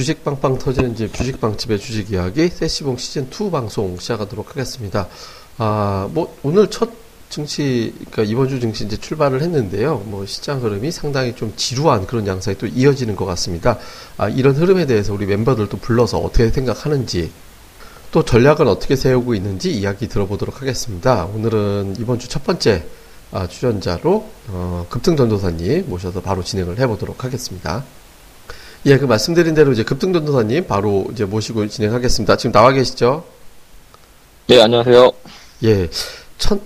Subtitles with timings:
[0.00, 5.08] 예, 주식 빵빵 터지는 집 주식 빵집의 주식 이야기 세시봉 시즌 2 방송 시작하도록 하겠습니다.
[5.58, 6.88] 아, 뭐 오늘 첫
[7.28, 9.98] 증시 그러니까 이번 주 증시 이제 출발을 했는데요.
[10.06, 13.78] 뭐 시장 흐름이 상당히 좀 지루한 그런 양상이 또 이어지는 것 같습니다.
[14.16, 17.30] 아, 이런 흐름에 대해서 우리 멤버들도 불러서 어떻게 생각하는지
[18.10, 21.26] 또 전략은 어떻게 세우고 있는지 이야기 들어보도록 하겠습니다.
[21.26, 22.86] 오늘은 이번 주 첫 번째
[23.32, 27.84] 아, 출연자로 어, 급등 전도사님 모셔서 바로 진행을 해보도록 하겠습니다.
[28.86, 32.36] 예, 그 말씀드린 대로 이제 급등 전도사님 바로 이제 모시고 진행하겠습니다.
[32.36, 33.24] 지금 나와 계시죠?
[34.46, 35.12] 네, 안녕하세요.
[35.64, 35.88] 예.
[36.38, 36.58] 첫,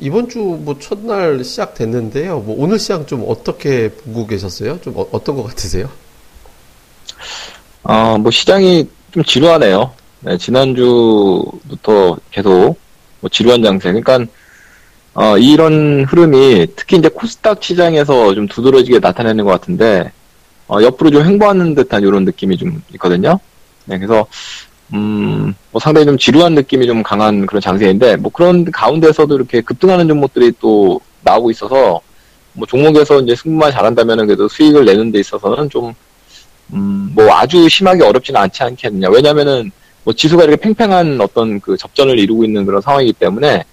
[0.00, 2.40] 이번 주 뭐 첫날 시작됐는데요.
[2.40, 4.80] 뭐 오늘 시장 좀 어떻게 보고 계셨어요?
[4.80, 5.88] 좀 어, 떤것 같으세요?
[7.84, 9.92] 아, 뭐 시장이 좀 지루하네요.
[10.20, 12.76] 네, 지난주부터 계속
[13.20, 13.92] 뭐 지루한 장세.
[13.92, 14.26] 그러니까
[15.14, 20.10] 어, 이런 흐름이 특히 이제 코스닥 시장에서 좀 두드러지게 나타내는 것 같은데
[20.70, 23.38] 어, 옆으로 좀 횡보하는 듯한 이런 느낌이 좀 있거든요.
[23.86, 24.24] 네, 그래서
[24.94, 30.06] 음, 뭐 상당히 좀 지루한 느낌이 좀 강한 그런 장세인데, 뭐 그런 가운데서도 이렇게 급등하는
[30.06, 32.00] 종목들이 또 나오고 있어서,
[32.52, 35.92] 뭐 종목에서 이제 승부만 잘한다면 그래도 수익을 내는 데 있어서는 좀,
[36.72, 39.08] 음, 뭐 아주 심하게 어렵지는 않지 않겠느냐.
[39.10, 39.70] 왜냐면은,
[40.02, 43.64] 뭐 지수가 이렇게 팽팽한 어떤 그 접전을 이루고 있는 그런 상황이기 때문에,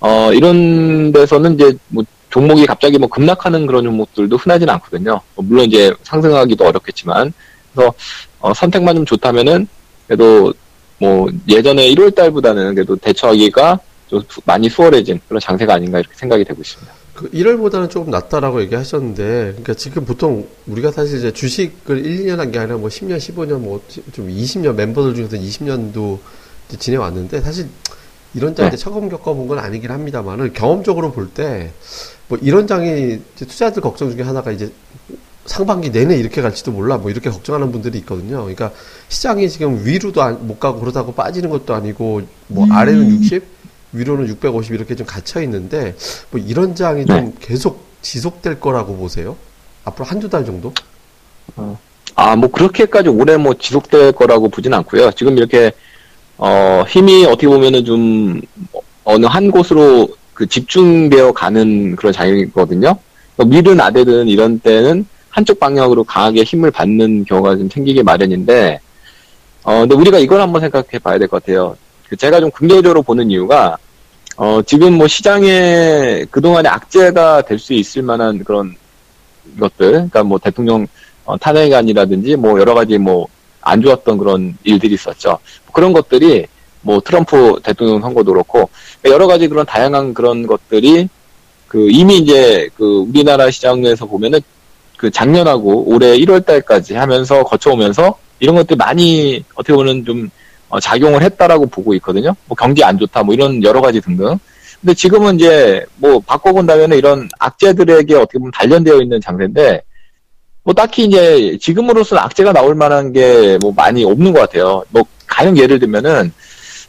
[0.00, 5.20] 어, 이런 데서는 이제 뭐 종목이 갑자기 뭐 급락하는 그런 종목들도 흔하지는 않거든요.
[5.36, 7.32] 뭐 물론 이제 상승하기도 어렵겠지만,
[7.72, 7.94] 그래서,
[8.40, 9.68] 어, 선택만 좀 좋다면은,
[10.08, 10.52] 그래도
[10.98, 16.60] 뭐 예전에 1월 달보다는 그래도 대처하기가 좀 많이 수월해진 그런 장세가 아닌가 이렇게 생각이 되고
[16.60, 16.92] 있습니다.
[17.14, 22.50] 그 1월보다는 조금 낫다라고 얘기하셨는데, 그러니까 지금 보통 우리가 사실 이제 주식을 1, 2년 한
[22.50, 23.80] 게 아니라 뭐 10년, 15년, 뭐
[24.12, 26.18] 좀 20년 멤버들 중에서 20년도
[26.80, 27.68] 지내왔는데, 사실
[28.34, 28.76] 이런 장에 네.
[28.76, 31.72] 처음 겪어본 건 아니긴 합니다만은 경험적으로 볼 때,
[32.28, 34.72] 뭐 이런 장이 투자들 걱정 중에 하나가 이제
[35.46, 38.38] 상반기 내내 이렇게 갈지도 몰라 뭐 이렇게 걱정하는 분들이 있거든요.
[38.38, 38.72] 그러니까
[39.08, 42.72] 시장이 지금 위로도 못 가고 그러다고 빠지는 것도 아니고 뭐 음.
[42.72, 43.44] 아래는 60,
[43.92, 45.94] 위로는 650 이렇게 좀 갇혀 있는데
[46.30, 47.06] 뭐 이런 장이 네.
[47.06, 49.36] 좀 계속 지속될 거라고 보세요?
[49.84, 50.72] 앞으로 한두 달 정도?
[51.56, 51.78] 어.
[52.16, 55.12] 아, 뭐 그렇게까지 오래 뭐 지속될 거라고 보진 않고요.
[55.12, 55.72] 지금 이렇게
[56.38, 58.40] 어 힘이 어떻게 보면은 좀
[59.04, 62.96] 어느 한 곳으로 그 집중되어 가는 그런 장이거든요.
[63.46, 68.78] 밀은 아대든 이런 때는 한쪽 방향으로 강하게 힘을 받는 경우가 좀 생기기 마련인데,
[69.64, 71.76] 어, 근데 우리가 이걸 한번 생각해 봐야 될 것 같아요.
[72.08, 73.76] 그 제가 좀 긍정적으로 보는 이유가,
[74.36, 78.74] 어, 지금 뭐 시장에 그동안의 악재가 될 수 있을 만한 그런
[79.58, 80.86] 것들, 그러니까 뭐 대통령
[81.24, 83.26] 어, 탄핵안이라든지 뭐 여러 가지 뭐
[83.64, 85.38] 안 좋았던 그런 일들이 있었죠.
[85.72, 86.46] 그런 것들이
[86.82, 88.68] 뭐 트럼프 대통령 선거도 그렇고
[89.06, 91.08] 여러 가지 그런 다양한 그런 것들이
[91.66, 94.40] 그 이미 이제 그 우리나라 시장에서 보면은
[94.96, 100.30] 그 작년하고 올해 1월 달까지 하면서 거쳐오면서 이런 것들이 많이 어떻게 보면 좀
[100.68, 102.34] 어, 작용을 했다라고 보고 있거든요.
[102.46, 104.38] 뭐 경기 안 좋다 뭐 이런 여러 가지 등등.
[104.80, 109.82] 근데 지금은 이제 뭐 바꿔본다면 이런 악재들에게 어떻게 보면 단련되어 있는 장세인데
[110.64, 114.82] 뭐 딱히 이제 지금으로서는 악재가 나올 만한 게 뭐 많이 없는 것 같아요.
[114.90, 116.32] 뭐 가령 예를 들면은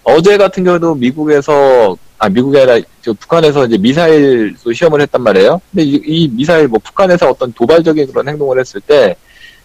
[0.03, 5.61] 어제 같은 경우도 미국에서 아 미국이 아니라 저 북한에서 이제 미사일 시험을 했단 말이에요.
[5.71, 9.15] 근데 이, 이, 미사일 뭐 북한에서 어떤 도발적인 그런 행동을 했을 때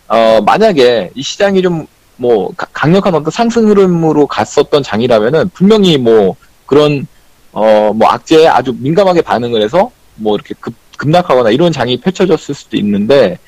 [0.08, 1.86] 어, 만약에 이 시장이 좀
[2.20, 7.06] 뭐 강력한 어떤 상승 흐름으로 갔었던 장이라면은 분명히 뭐 그런
[7.52, 12.76] 어 뭐 악재에 아주 민감하게 반응을 해서 뭐 이렇게 급 급락하거나 이런 장이 펼쳐졌을 수도
[12.76, 13.38] 있는데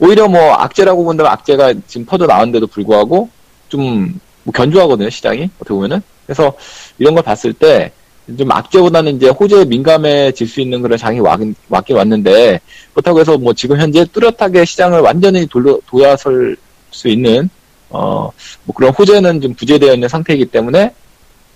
[0.00, 3.28] 오히려 뭐 악재라고 본다면 악재가 지금 퍼져 나왔는데도 불구하고
[3.68, 5.50] 좀 뭐 견조하거든요 시장이.
[5.58, 6.00] 어떻게 보면은.
[6.24, 6.54] 그래서
[6.98, 7.92] 이런 걸 봤을 때
[8.36, 12.60] 좀 악재보다는 이제 호재에 민감해질 수 있는 그런 장이 왔긴, 왔긴 왔는데
[12.92, 16.56] 그렇다고 해서 뭐 지금 현재 뚜렷하게 시장을 완전히 돌려 도야설
[16.90, 17.48] 수 있는
[17.90, 18.30] 어
[18.64, 20.92] 뭐 그런 호재는 좀 부재되어 있는 상태이기 때문에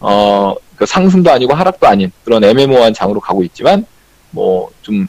[0.00, 3.84] 어그 상승도 아니고 하락도 아닌 그런 애매모호한 장으로 가고 있지만
[4.30, 5.06] 뭐 좀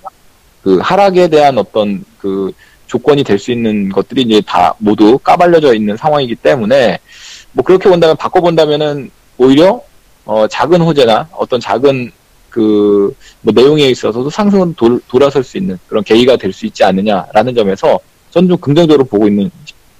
[0.63, 2.51] 그 하락에 대한 어떤 그
[2.93, 6.99] 조건이 될 수 있는 것들이 이제 다 모두 까발려져 있는 상황이기 때문에
[7.51, 9.09] 뭐 그렇게 본다면 바꿔본다면은
[9.39, 9.81] 오히려
[10.25, 12.11] 어, 작은 호재나 어떤 작은
[12.51, 13.11] 그,
[13.41, 17.99] 뭐 내용에 있어서도 상승은 돌, 돌아설 수 있는 그런 계기가 될 수 있지 않느냐라는 점에서
[18.29, 19.49] 저는 좀 긍정적으로 보고 있는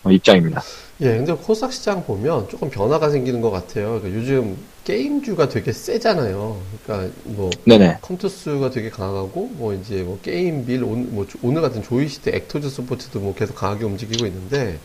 [0.04, 0.62] 어, 입장입니다.
[1.02, 4.00] 예, 근데 코스닥 시장 보면 조금 변화가 생기는 것 같아요.
[4.00, 6.60] 그러니까 요즘 게임주가 되게 세잖아요.
[6.84, 8.00] 그러니까 뭐 네네.
[8.02, 13.34] 컴투스가 되게 강하고 뭐 이제 뭐 게임빌 오늘, 뭐 오늘 같은 조이시대 액터즈 스포츠도 뭐
[13.34, 14.80] 계속 강하게 움직이고 있는데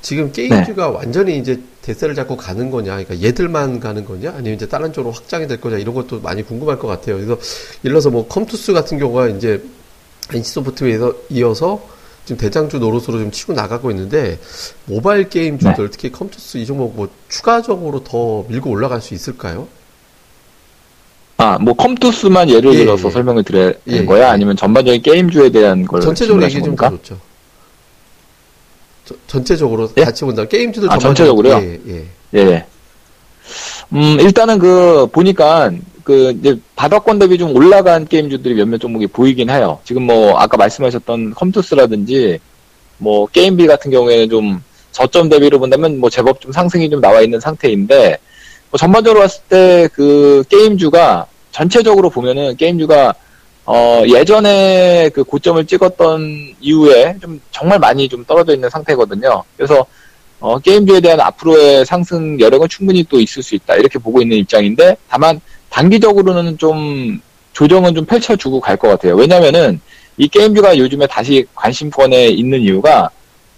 [0.00, 0.96] 지금 게임즈가 네.
[0.96, 5.46] 완전히 이제 대세를 잡고 가는 거냐, 그러니까 얘들만 가는 거냐, 아니면 이제 다른 쪽으로 확장이
[5.46, 7.16] 될 거냐, 이런 것도 많이 궁금할 것 같아요.
[7.16, 9.62] 그래서, 예를 들어서 뭐 컴투스 같은 경우가 이제
[10.30, 11.93] NC소프트웨어에서 이어서
[12.24, 14.38] 지금 대장주 노릇으로 좀 치고 나가고 있는데
[14.86, 15.90] 모바일 게임 주들 네.
[15.90, 19.68] 특히 컴투스 이 종목 뭐 추가적으로 더 밀고 올라갈 수 있을까요?
[21.36, 23.12] 아, 뭐 컴투스만 예를 예, 들어서 예.
[23.12, 24.20] 설명을 드려야 되는 예, 거야?
[24.20, 24.24] 예.
[24.30, 27.18] 아니면 전반적인 게임주에 대한 걸 전체적으로 얘기 좀 좋죠.
[29.04, 30.04] 저, 전체적으로 예?
[30.04, 30.46] 같이 본다.
[30.46, 31.56] 게임주들 아, 전체적으로요?
[31.56, 32.06] 예, 예.
[32.34, 32.66] 예.
[33.92, 35.70] 음, 일단은 그 보니까
[36.04, 39.80] 그 이제 바닥권 대비 좀 올라간 게임주들이 몇몇 종목이 보이긴 해요.
[39.84, 42.38] 지금 뭐 아까 말씀하셨던 컴투스라든지
[42.98, 44.62] 뭐 게임비 같은 경우에는 좀
[44.92, 48.18] 저점 대비로 본다면 뭐 제법 좀 상승이 좀 나와 있는 상태인데
[48.70, 53.14] 뭐 전반적으로 봤을 때 그 게임주가 전체적으로 보면은 게임주가
[53.66, 59.42] 어 예전에 그 고점을 찍었던 이후에 좀 정말 많이 좀 떨어져 있는 상태거든요.
[59.56, 59.86] 그래서
[60.38, 64.96] 어 게임주에 대한 앞으로의 상승 여력은 충분히 또 있을 수 있다 이렇게 보고 있는 입장인데
[65.08, 65.40] 다만
[65.74, 67.20] 단기적으로는 좀
[67.52, 69.16] 조정은 좀 펼쳐주고 갈 것 같아요.
[69.16, 69.80] 왜냐면은
[70.16, 73.10] 이 게임주가 요즘에 다시 관심권에 있는 이유가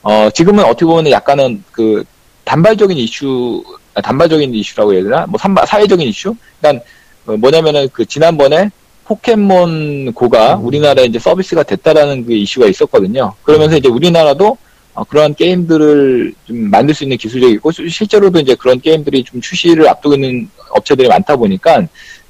[0.02, 2.02] 어 지금은 어떻게 보면 약간은 그
[2.44, 3.62] 단발적인 이슈
[3.94, 5.26] 아, 단발적인 이슈라고 해야 되나?
[5.26, 6.34] 뭐 산바, 사회적인 이슈?
[6.60, 6.84] 그러니까
[7.26, 8.70] 어, 뭐냐면은 그 지난번에
[9.04, 10.64] 포켓몬 고가 음.
[10.64, 13.34] 우리나라에 이제 서비스가 됐다라는 그 이슈가 있었거든요.
[13.42, 14.56] 그러면서 이제 우리나라도
[14.94, 19.86] 어, 그러한 게임들을 좀 만들 수 있는 기술력이 있고 실제로도 이제 그런 게임들이 좀 출시를
[19.88, 21.80] 앞두고 있는 업체들이 많다 보니까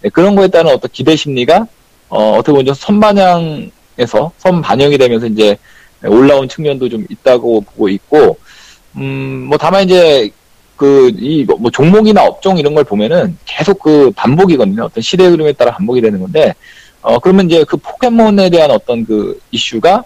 [0.03, 1.67] 네, 그런 거에 따른 어떤 기대 심리가
[2.09, 5.57] 어, 어떻게 보면 선반영에서 선반영이 되면서 이제
[6.05, 8.39] 올라온 측면도 좀 있다고 보고 있고
[8.97, 10.31] 음, 뭐 다만 이제
[10.77, 14.85] 그, 이, 뭐, 종목이나 업종 이런 걸 보면은 계속 그 반복이거든요.
[14.85, 16.55] 어떤 시대 흐름에 따라 반복이 되는 건데,
[17.01, 20.05] 어, 그러면 이제 그 포켓몬에 대한 어떤 그 이슈가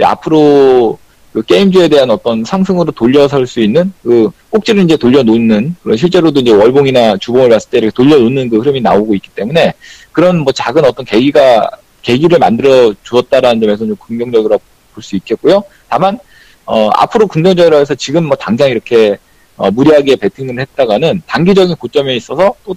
[0.00, 0.98] 앞으로
[1.32, 7.16] 그 게임주에 대한 어떤 상승으로 돌려설 수 있는 그 꼭지를 이제 돌려놓는 실제로도 이제 월봉이나
[7.16, 9.72] 주봉을 봤을 때 이렇게 돌려놓는 그 흐름이 나오고 있기 때문에
[10.12, 11.70] 그런 뭐 작은 어떤 계기가
[12.02, 14.58] 계기를 만들어 주었다라는 점에서 좀 긍정적으로
[14.94, 15.62] 볼 수 있겠고요.
[15.88, 16.18] 다만
[16.66, 19.16] 어 앞으로 긍정적으로 해서 지금 뭐 당장 이렇게
[19.56, 22.74] 어, 무리하게 베팅을 했다가는 단기적인 고점에 있어서 또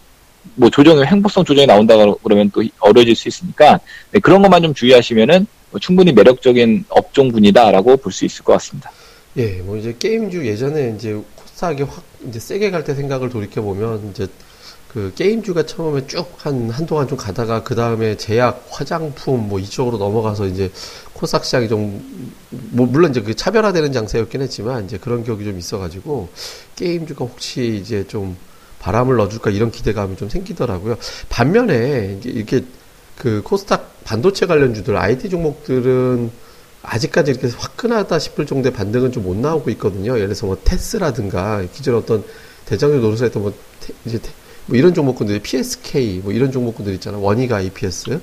[0.55, 3.79] 뭐 조정이 횡보성 조정이 나온다 그러면 또 어려질 수 있으니까
[4.11, 8.91] 네, 그런 것만 좀 주의하시면은 뭐 충분히 매력적인 업종군이다라고 볼 수 있을 것 같습니다.
[9.35, 14.11] 예, 뭐 이제 게임주 예전에 이제 코스닥이 확 이제 세게 갈 때 생각을 돌이켜 보면
[14.11, 14.27] 이제
[14.87, 20.45] 그 게임주가 처음에 쭉 한 한동안 좀 가다가 그 다음에 제약, 화장품 뭐 이쪽으로 넘어가서
[20.47, 20.71] 이제
[21.13, 22.01] 코스닥 시장이 좀
[22.49, 26.29] 뭐 물론 이제 그 차별화되는 장세였긴 했지만 이제 그런 격이 좀 있어가지고
[26.77, 28.37] 게임주가 혹시 이제 좀
[28.79, 30.95] 바람을 넣어줄까 이런 기대감이 좀 생기더라고요.
[31.27, 32.63] 반면에 이렇게
[33.17, 36.31] 그 코스닥 반도체 관련주들 IT 종목들은
[36.83, 40.13] 아직까지 이렇게 화끈하다 싶을 정도의 반등은 좀 못 나오고 있거든요.
[40.15, 42.23] 예를 들어서 뭐 테스라든가 기존 어떤
[42.65, 44.29] 대장주 노릇을 했던 뭐 테, 이제 테,
[44.67, 47.17] 뭐 이런 종목군들이 PSK 뭐 이런 종목군들 있잖아.
[47.17, 48.19] 원희가 IPS.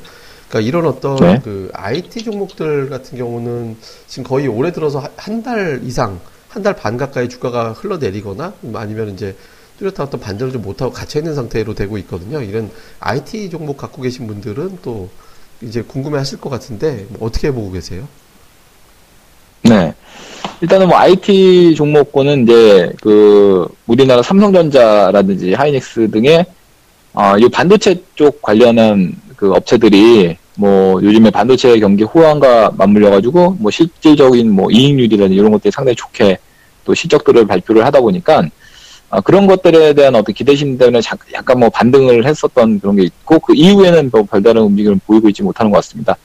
[0.49, 1.41] 그러니까 이런 어떤 네.
[1.43, 3.77] 그 IT 종목들 같은 경우는
[4.07, 9.35] 지금 거의 올해 들어서 한 달 이상 한 달 반 가까이 주가가 흘러내리거나 아니면 이제
[9.79, 12.41] 뚜렷한 어떤 반전을 좀 못하고 갇혀 있는 상태로 되고 있거든요.
[12.43, 12.71] 이런
[13.01, 15.09] IT 종목 갖고 계신 분들은 또
[15.63, 18.07] 이제 궁금해 하실 것 같은데 뭐 어떻게 보고 계세요?
[19.63, 19.95] 네.
[20.61, 26.45] 일단은 뭐 IT 종목군은 이제 그 우리나라 삼성전자라든지 하이닉스 등의
[27.15, 33.71] 어, 이 반도체 쪽 관련한 그 업체들이 뭐 요즘에 반도체 경기 호황과 맞물려 가지고 뭐
[33.71, 36.39] 실질적인 뭐 이익률이라든지 이런 것들이 상당히 좋게
[36.85, 38.49] 또 실적들을 발표를 하다 보니까
[39.13, 41.01] 어, 그런 것들에 대한 어떤 기대심 때문에
[41.35, 45.71] 약간 뭐 반등을 했었던 그런 게 있고 그 이후에는 뭐 별다른 움직임을 보이고 있지 못하는
[45.71, 46.17] 것 같습니다.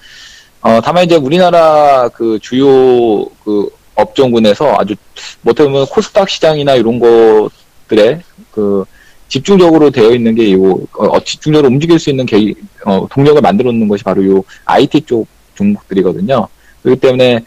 [0.62, 4.96] 어, 다만 이제 우리나라 그 주요 그 업종군에서 아주
[5.42, 8.86] 못해 보면 코스닥 시장이나 이런 것들에 그
[9.28, 12.54] 집중적으로 되어 있는 게 요, 어, 집중적으로 움직일 수 있는 개,
[12.86, 16.48] 어, 동력을 만들어 놓는 것이 바로 요 IT 쪽 종목들이거든요.
[16.84, 17.44] 그렇기 때문에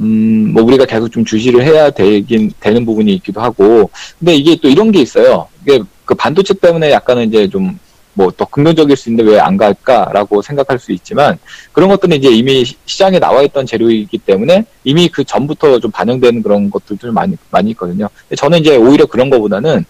[0.00, 4.68] 음, 뭐 우리가 계속 좀 주시를 해야 되긴 되는 부분이 있기도 하고, 근데 이게 또
[4.68, 5.48] 이런 게 있어요.
[5.62, 7.78] 이게 그 반도체 때문에 약간은 이제 좀
[8.14, 11.38] 뭐 더 긍정적일 수 있는데 왜 안 갈까라고 생각할 수 있지만
[11.72, 16.70] 그런 것들은 이제 이미 시장에 나와 있던 재료이기 때문에 이미 그 전부터 좀 반영되는 그런
[16.70, 18.08] 것들도 많이 많이 있거든요.
[18.36, 19.84] 저는 이제 오히려 그런 것보다는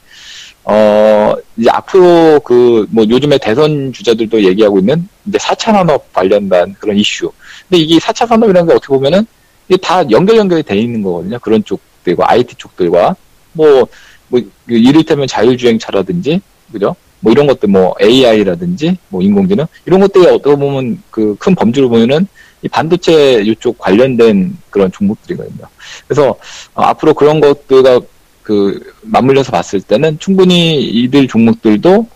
[0.64, 6.97] 어, 이제 앞으로 그, 뭐 요즘에 대선 주자들도 얘기하고 있는 이제 4차 산업 관련된 그런
[6.97, 7.33] 이슈.
[7.69, 9.26] 근데 이게 4차 산업이라는 게 어떻게 보면은
[9.71, 11.39] 이게 다 연결 연결이 돼 있는 거거든요.
[11.39, 13.15] 그런 쪽들과 IT 쪽들과
[13.53, 13.87] 뭐,
[14.29, 16.41] 뭐그 이를테면 자율주행차라든지
[16.73, 16.97] 그죠?
[17.21, 22.27] 뭐 이런 것들 뭐 AI라든지 뭐 인공지능 이런 것들이 어떻게 보면 그 큰 범주로 보면은
[22.62, 25.67] 이 반도체 이쪽 관련된 그런 종목들이거든요.
[26.07, 26.31] 그래서
[26.75, 28.00] 어, 앞으로 그런 것들과
[28.43, 32.07] 그 맞물려서 봤을 때는 충분히 이들 종목들도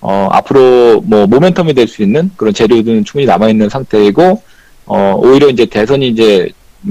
[0.00, 4.42] 어 앞으로 뭐 모멘텀이 될 수 있는 그런 재료들은 충분히 남아 있는 상태이고
[4.86, 6.48] 어 오히려 이제 대선이 이제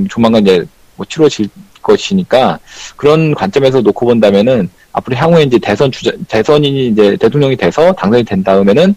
[0.09, 1.49] 조만간 이제 뭐 치러질
[1.81, 2.59] 것이니까
[2.95, 8.43] 그런 관점에서 놓고 본다면은 앞으로 향후에 이제 대선 주자 대선인이 이제 대통령이 돼서 당선이 된
[8.43, 8.95] 다음에는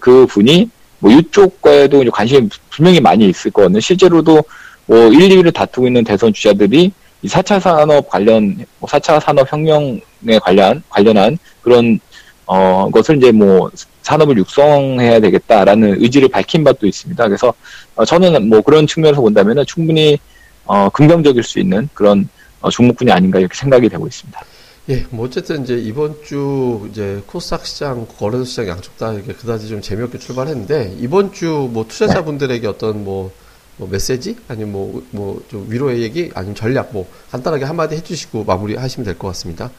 [0.00, 3.80] 그 분이 뭐 이쪽 거에도 이제 관심이 분명히 많이 있을 거거든요.
[3.80, 4.42] 실제로도
[4.86, 10.38] 뭐 1, 2위를 다투고 있는 대선 주자들이 이 4차 산업 관련, 뭐 4차 산업 혁명에
[10.42, 11.98] 관련, 관련한 그런,
[12.46, 13.70] 어, 것을 이제 뭐
[14.02, 17.24] 산업을 육성해야 되겠다라는 의지를 밝힌 바도 있습니다.
[17.26, 17.52] 그래서
[17.96, 20.18] 어, 저는 뭐 그런 측면에서 본다면 충분히
[20.66, 22.28] 어, 긍정적일 수 있는 그런
[22.60, 24.40] 어, 종목군이 아닌가 이렇게 생각이 되고 있습니다.
[24.88, 29.68] 예, 뭐 어쨌든 이제 이번 주 이제 코스닥 시장, 거래소 시장 양쪽 다 이렇게 그다지
[29.68, 33.32] 좀 재미없게 출발했는데 이번 주 뭐 투자자분들에게 어떤 뭐,
[33.78, 39.04] 뭐 메시지 아니면 뭐 뭐 좀 위로의 얘기 아니면 전략 뭐 간단하게 한마디 해주시고 마무리하시면
[39.04, 39.70] 될 것 같습니다.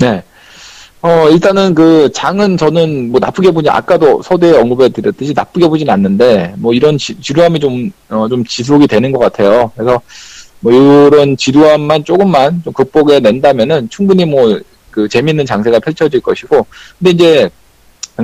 [0.00, 0.24] 네.
[1.06, 6.54] 어, 일단은 그 장은 저는 뭐 나쁘게 보지, 아까도 서두에 언급해 드렸듯이 나쁘게 보진 않는데,
[6.56, 9.70] 뭐 이런 지, 지루함이 좀, 어, 좀 지속이 되는 것 같아요.
[9.76, 10.00] 그래서
[10.60, 14.58] 뭐 이런 지루함만 조금만 좀 극복해 낸다면은 충분히 뭐
[14.90, 16.64] 그 재밌는 장세가 펼쳐질 것이고,
[16.98, 17.50] 근데 이제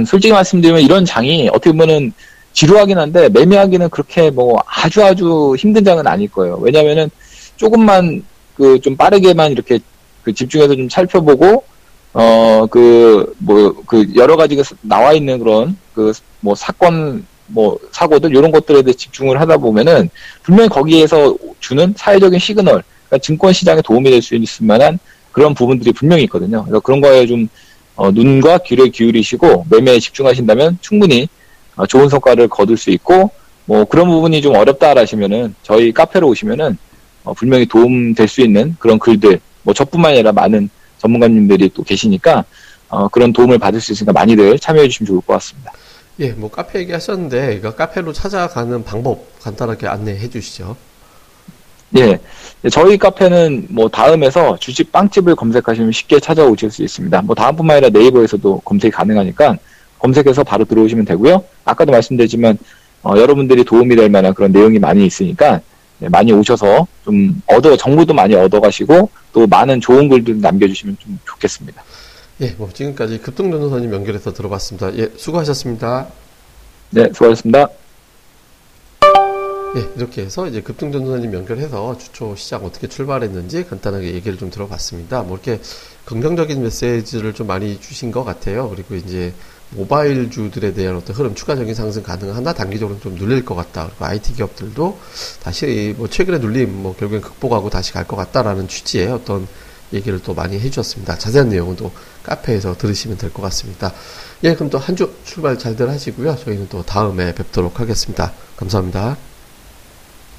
[0.07, 2.13] 솔직히 말씀드리면 이런 장이 어떻게 보면은
[2.53, 6.59] 지루하긴 한데 매매하기는 그렇게 뭐 아주 아주 힘든 장은 아닐 거예요.
[6.63, 7.11] 왜냐면은
[7.57, 8.23] 조금만
[8.55, 9.81] 그 좀 빠르게만 이렇게
[10.23, 11.65] 그 집중해서 좀 살펴보고
[12.13, 18.51] 어, 그, 뭐, 그, 여러 가지가 나와 있는 그런, 그, 뭐, 사건, 뭐, 사고들, 이런
[18.51, 20.11] 것들에 대해 집중을 하다 보면은,
[20.43, 24.99] 분명히 거기에서 주는 사회적인 시그널, 그러니까 증권 시장에 도움이 될 수 있을 만한
[25.31, 26.65] 그런 부분들이 분명히 있거든요.
[26.65, 27.49] 그래서 그런 거에 좀,
[27.95, 31.29] 어, 눈과 귀를 기울이시고, 매매에 집중하신다면 충분히
[31.77, 33.31] 어, 좋은 성과를 거둘 수 있고,
[33.67, 36.77] 뭐, 그런 부분이 좀 어렵다 하시면은, 저희 카페로 오시면은,
[37.23, 40.69] 어, 분명히 도움 될 수 있는 그런 글들, 뭐, 저뿐만 아니라 많은
[41.01, 42.45] 전문가님들이 또 계시니까
[42.89, 45.73] 어, 그런 도움을 받을 수 있으니까 많이들 참여해 주시면 좋을 것 같습니다.
[46.21, 50.77] 예, 뭐 카페 얘기하셨는데 그 카페로 찾아가는 방법 간단하게 안내해 주시죠.
[51.97, 52.19] 예,
[52.71, 57.23] 저희 카페는 뭐 다음에서 주식 빵집을 검색하시면 쉽게 찾아오실 수 있습니다.
[57.23, 59.57] 뭐 다음뿐만 아니라 네이버에서도 검색이 가능하니까
[59.99, 61.43] 검색해서 바로 들어오시면 되고요.
[61.65, 62.59] 아까도 말씀드렸지만
[63.03, 65.63] 어, 여러분들이 도움이 될 만한 그런 내용이 많이 있으니까 네,
[66.09, 71.83] 많이 오셔서 좀 얻어 정보도 많이 얻어가시고 또 많은 좋은 글들 남겨주시면 좀 좋겠습니다.
[72.41, 74.97] 예, 뭐 지금까지 급등 전도사님 연결해서 들어봤습니다.
[74.97, 76.09] 예, 수고하셨습니다.
[76.91, 77.69] 네, 수고하셨습니다.
[79.77, 85.23] 예, 이렇게 해서 이제 급등 전도사님 연결해서 주초 시장 어떻게 출발했는지 간단하게 얘기를 좀 들어봤습니다.
[85.23, 85.63] 뭐 이렇게
[86.07, 88.69] 긍정적인 메시지를 좀 많이 주신 것 같아요.
[88.71, 89.33] 그리고 이제
[89.71, 93.87] 모바일 주들에 대한 어떤 흐름 추가적인 상승 가능하나 단기적으로 좀 눌릴 것 같다.
[93.89, 94.99] 그리고 IT 기업들도
[95.43, 99.47] 다시 뭐 최근에 눌림 뭐 결국엔 극복하고 다시 갈 것 같다라는 취지의 어떤
[99.93, 101.19] 얘기를 또 많이 해주셨습니다.
[101.19, 101.91] 자세한 내용은 또
[102.23, 103.93] 카페에서 들으시면 될 것 같습니다.
[104.45, 106.37] 예, 그럼 또 한 주 출발 잘들 하시고요.
[106.37, 108.33] 저희는 또 다음에 뵙도록 하겠습니다.
[108.57, 109.30] 감사합니다.